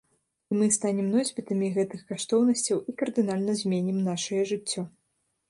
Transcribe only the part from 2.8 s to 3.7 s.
і кардынальна